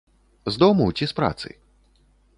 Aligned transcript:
З 0.45 0.55
дому 0.63 0.87
ці 0.97 1.07
з 1.13 1.17
працы? 1.19 1.55